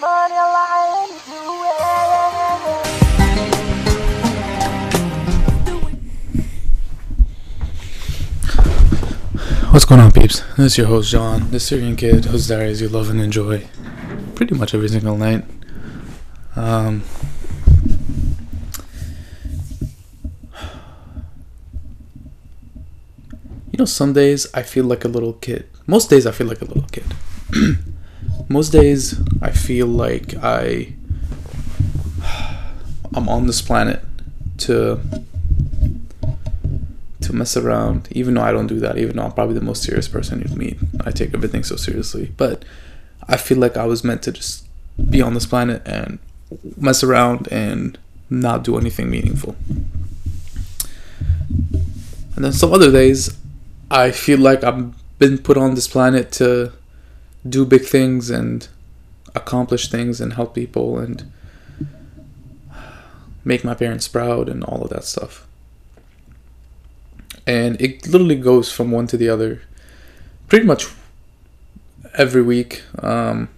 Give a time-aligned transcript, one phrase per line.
[0.00, 0.08] What's
[9.84, 10.40] going on, peeps?
[10.56, 13.66] This is your host, John, the Syrian kid whose diaries you love and enjoy
[14.36, 15.44] pretty much every single night.
[16.56, 17.02] Um,
[23.70, 25.68] you know, some days I feel like a little kid.
[25.86, 27.14] Most days I feel like a little kid.
[28.52, 30.92] Most days I feel like I
[33.14, 34.02] I'm on this planet
[34.58, 35.00] to
[37.20, 39.84] to mess around, even though I don't do that, even though I'm probably the most
[39.84, 40.78] serious person you'd meet.
[41.04, 42.32] I take everything so seriously.
[42.36, 42.64] But
[43.28, 44.66] I feel like I was meant to just
[45.08, 46.18] be on this planet and
[46.76, 47.96] mess around and
[48.28, 49.54] not do anything meaningful.
[52.34, 53.32] And then some other days,
[53.92, 56.72] I feel like I've been put on this planet to
[57.48, 58.68] do big things and
[59.34, 61.30] accomplish things and help people and
[63.44, 65.46] make my parents proud and all of that stuff.
[67.46, 69.62] And it literally goes from one to the other
[70.48, 70.88] pretty much
[72.14, 73.48] every week um,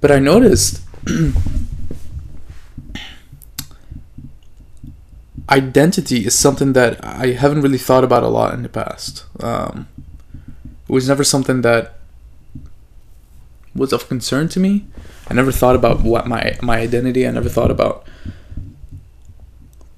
[0.00, 0.80] but i noticed
[5.48, 9.24] identity is something that i haven't really thought about a lot in the past.
[9.40, 9.86] Um,
[10.92, 11.94] it was never something that
[13.74, 14.84] was of concern to me
[15.28, 18.06] i never thought about what my my identity i never thought about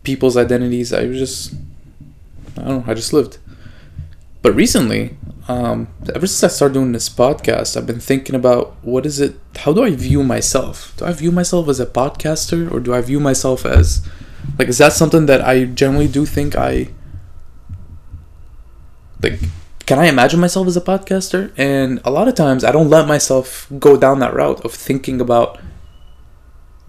[0.04, 0.92] people's identities.
[0.92, 1.54] I was just,
[2.56, 3.38] I don't know, I just lived.
[4.42, 5.16] But recently,
[5.48, 9.36] um, ever since I started doing this podcast, I've been thinking about what is it,
[9.56, 10.94] how do I view myself?
[10.98, 14.06] Do I view myself as a podcaster or do I view myself as,
[14.58, 16.88] like, is that something that I generally do think I,
[19.22, 19.40] like,
[19.86, 21.52] can I imagine myself as a podcaster?
[21.56, 25.20] And a lot of times I don't let myself go down that route of thinking
[25.20, 25.60] about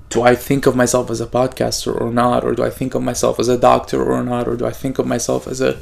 [0.10, 2.45] do I think of myself as a podcaster or not?
[2.45, 4.48] Or do I think of myself as a doctor or not?
[4.48, 5.78] Or do I think of myself as a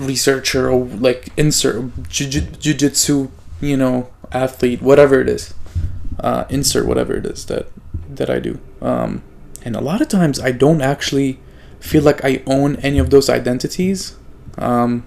[0.00, 5.54] researcher or like insert jiu-jitsu, you know, athlete, whatever it is.
[6.18, 7.68] Uh, insert whatever it is that
[8.08, 8.58] that I do.
[8.82, 9.22] Um,
[9.64, 11.38] and a lot of times I don't actually
[11.78, 14.16] feel like I own any of those identities.
[14.58, 15.04] Um,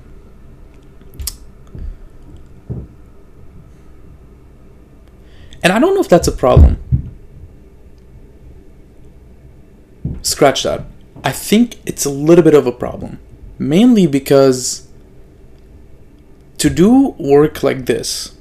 [5.64, 6.78] And I don't know if that's a problem.
[10.22, 10.86] Scratch that.
[11.24, 13.20] I think it's a little bit of a problem.
[13.58, 14.88] Mainly because
[16.58, 18.36] to do work like this,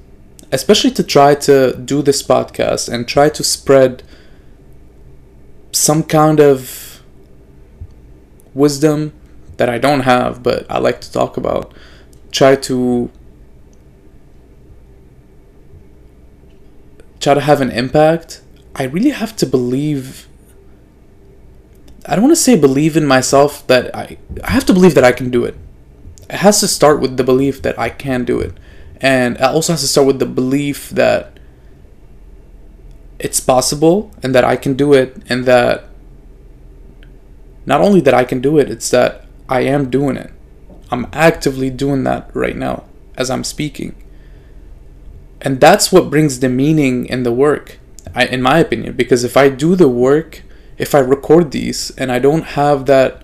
[0.50, 4.02] especially to try to do this podcast and try to spread
[5.70, 7.02] some kind of
[8.52, 9.12] wisdom
[9.56, 11.72] that I don't have, but I like to talk about,
[12.30, 13.10] try to
[17.22, 18.42] try to have an impact,
[18.74, 20.28] I really have to believe.
[22.04, 24.18] I don't want to say believe in myself that I.
[24.42, 25.54] I have to believe that I can do it.
[26.28, 28.54] It has to start with the belief that I can do it,
[29.00, 31.38] and it also has to start with the belief that
[33.18, 35.84] it's possible and that I can do it, and that
[37.64, 39.21] not only that I can do it, it's that
[39.52, 40.32] I am doing it.
[40.90, 42.84] I'm actively doing that right now
[43.18, 43.94] as I'm speaking.
[45.42, 47.78] And that's what brings the meaning in the work
[48.14, 50.42] I, in my opinion because if i do the work
[50.76, 53.22] if i record these and i don't have that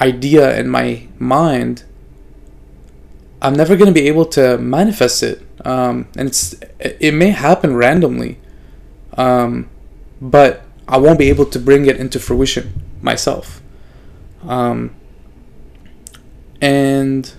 [0.00, 1.84] idea in my mind
[3.42, 5.42] i'm never going to be able to manifest it.
[5.64, 8.38] Um, and it's it may happen randomly
[9.16, 9.68] um,
[10.20, 13.60] but i won't be able to bring it into fruition myself.
[14.46, 14.94] Um,
[16.60, 17.32] and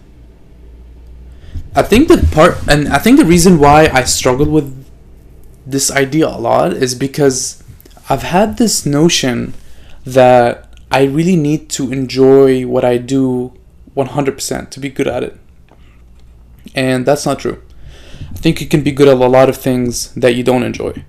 [1.76, 4.86] I think the part, and I think the reason why I struggled with
[5.66, 7.64] this idea a lot is because
[8.10, 9.54] I've had this notion
[10.06, 13.54] that I really need to enjoy what I do
[13.96, 15.38] 100% to be good at it.
[16.76, 17.62] And that's not true.
[18.32, 21.06] I think you can be good at a lot of things that you don't enjoy.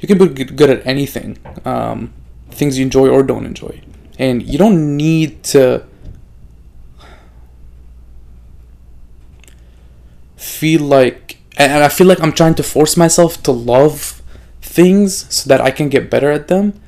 [0.00, 2.12] You can be good at anything, um,
[2.50, 3.80] things you enjoy or don't enjoy.
[4.18, 5.86] And you don't need to
[10.62, 14.22] feel like and I feel like I'm trying to force myself to love
[14.60, 16.80] things so that I can get better at them.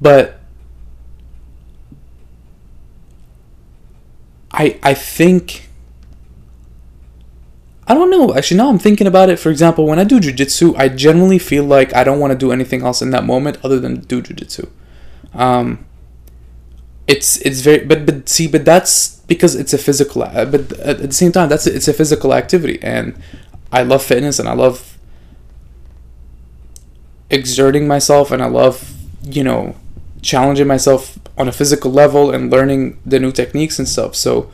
[0.00, 0.38] But
[4.52, 5.68] I I think
[7.88, 8.32] I don't know.
[8.36, 9.40] Actually, now I'm thinking about it.
[9.40, 12.52] For example, when I do jujitsu, I generally feel like I don't want to do
[12.52, 14.70] anything else in that moment other than do jujitsu.
[15.34, 15.84] Um,
[17.08, 20.98] it's it's very but but see but that's because it's a physical uh, but at
[20.98, 23.20] the same time that's it's a physical activity and
[23.72, 24.98] I love fitness and I love
[27.30, 29.76] exerting myself and I love, you know,
[30.22, 34.16] challenging myself on a physical level and learning the new techniques and stuff.
[34.16, 34.50] So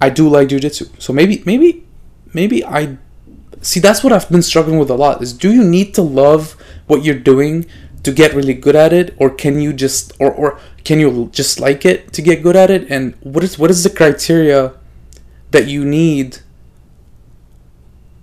[0.00, 1.00] I do like jujitsu.
[1.00, 1.86] So maybe maybe
[2.32, 2.98] maybe I
[3.60, 6.56] see that's what I've been struggling with a lot is do you need to love
[6.88, 7.66] what you're doing
[8.02, 11.60] to get really good at it or can you just or or can you just
[11.60, 12.90] like it to get good at it?
[12.90, 14.74] And what is what is the criteria
[15.50, 16.38] that you need?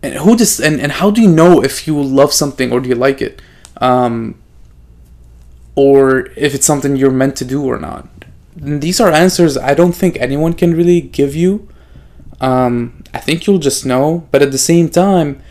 [0.02, 2.90] And who just and, and how do you know if you love something or do
[2.90, 3.42] you like it?
[3.78, 4.36] Um,
[5.76, 8.08] or if it's something you're meant to do or not.
[8.62, 11.70] And these are answers i don't think anyone can really give you.
[12.42, 15.42] Um, i think you'll just know but at the same time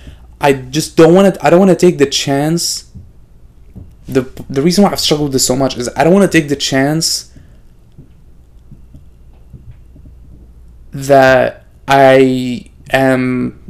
[0.40, 2.87] i just don't want to i don't want to take the chance
[4.08, 6.40] the the reason why i've struggled with this so much is i don't want to
[6.40, 7.32] take the chance
[10.92, 13.68] that i am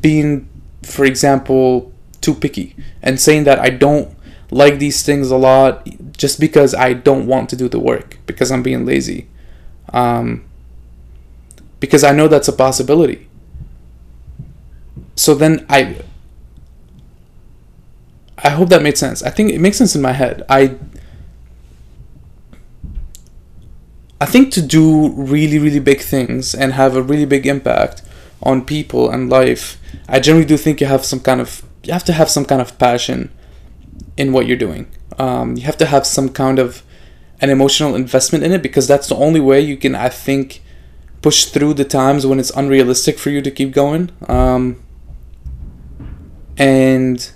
[0.00, 0.48] being,
[0.82, 4.14] for example, too picky and saying that I don't
[4.50, 8.50] like these things a lot just because I don't want to do the work because
[8.50, 9.28] I'm being lazy.
[9.92, 10.44] Um,
[11.78, 13.28] because I know that's a possibility.
[15.16, 16.02] So then I
[18.42, 19.22] I hope that made sense.
[19.22, 20.44] I think it makes sense in my head.
[20.48, 20.76] I
[24.20, 28.02] I think to do really really big things and have a really big impact
[28.42, 29.78] on people and life,
[30.08, 32.60] I generally do think you have some kind of you have to have some kind
[32.60, 33.30] of passion
[34.16, 34.86] in what you're doing.
[35.18, 36.82] Um, you have to have some kind of
[37.40, 40.62] an emotional investment in it because that's the only way you can, I think,
[41.22, 44.10] push through the times when it's unrealistic for you to keep going.
[44.28, 44.82] Um,
[46.56, 47.30] and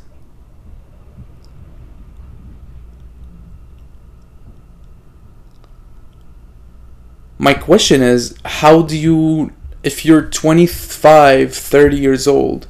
[7.45, 9.53] my question is how do you
[9.83, 12.67] if you're 25 30 years old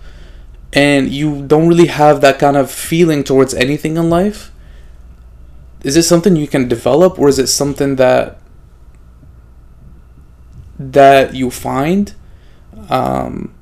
[0.73, 4.51] and you don't really have that kind of feeling towards anything in life
[5.85, 8.41] is it something you can develop or is it something that
[10.77, 12.15] that you find?
[12.89, 13.55] Um,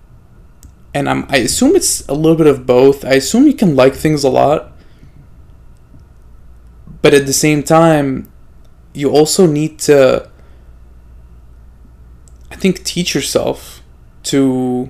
[0.95, 3.05] and I'm, i assume it's a little bit of both.
[3.05, 4.73] I assume you can like things a lot
[7.03, 8.33] but at the same time
[8.95, 10.32] you also need to
[12.63, 13.83] think teach yourself
[14.23, 14.89] to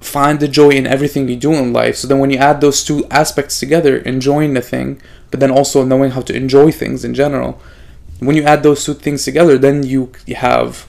[0.00, 1.96] find the joy in everything you do in life.
[1.96, 5.00] So then when you add those two aspects together, enjoying the thing,
[5.30, 7.60] but then also knowing how to enjoy things in general,
[8.18, 10.88] when you add those two things together, then you have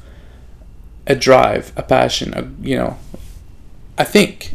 [1.06, 2.98] a drive, a passion, a, you know,
[3.98, 4.54] I think.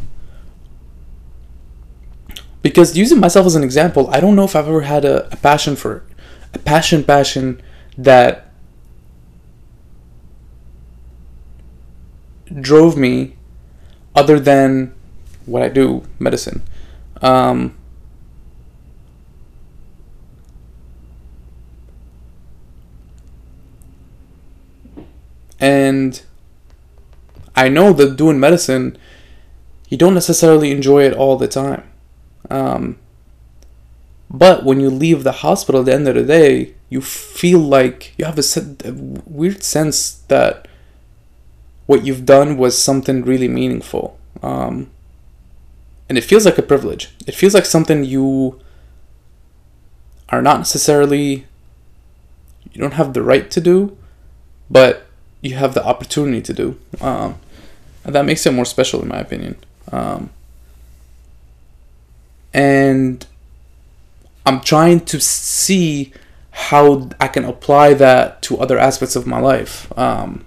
[2.61, 5.37] Because using myself as an example, I don't know if I've ever had a, a
[5.37, 6.03] passion for
[6.53, 7.61] a passion passion
[7.97, 8.51] that
[12.61, 13.35] drove me
[14.15, 14.93] other than
[15.45, 16.63] what I do, medicine.
[17.21, 17.77] Um,
[25.59, 26.21] and
[27.55, 28.97] I know that doing medicine,
[29.89, 31.89] you don't necessarily enjoy it all the time.
[32.49, 32.99] Um,
[34.33, 38.15] but when you leave the hospital at the end of the day, you feel like
[38.17, 38.43] you have a,
[38.83, 40.67] a weird sense that
[41.85, 44.17] what you've done was something really meaningful.
[44.41, 44.89] Um,
[46.09, 47.11] and it feels like a privilege.
[47.27, 48.59] It feels like something you
[50.29, 51.45] are not necessarily,
[52.71, 53.95] you don't have the right to do,
[54.69, 55.05] but
[55.41, 56.79] you have the opportunity to do.
[57.01, 57.35] Um,
[58.03, 59.57] and that makes it more special, in my opinion.
[59.91, 60.31] Um,
[62.51, 63.25] and
[64.45, 66.13] I'm trying to see
[66.51, 69.91] how I can apply that to other aspects of my life.
[69.97, 70.45] Um,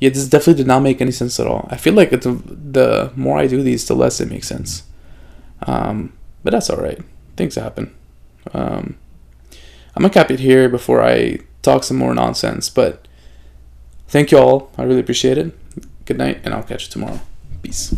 [0.00, 1.68] yeah, this definitely did not make any sense at all.
[1.70, 4.84] I feel like it's, the more I do these, the less it makes sense.
[5.66, 6.12] Um,
[6.42, 7.00] but that's all right.
[7.36, 7.94] Things happen.
[8.54, 8.96] Um,
[9.94, 12.68] I'm gonna cap it here before I talk some more nonsense.
[12.70, 13.06] But
[14.06, 14.70] thank you all.
[14.78, 15.52] I really appreciate it.
[16.04, 17.20] Good night, and I'll catch you tomorrow.
[17.62, 17.94] Peace.